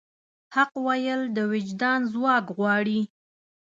حق 0.55 0.71
ویل 0.85 1.21
د 1.37 1.37
وجدان 1.51 1.99
ځواک 2.13 2.45
غواړي. 2.57 3.01